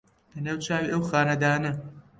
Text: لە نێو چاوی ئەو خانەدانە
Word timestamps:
لە 0.33 0.39
نێو 0.45 0.57
چاوی 0.65 0.91
ئەو 0.91 1.01
خانەدانە 1.09 1.71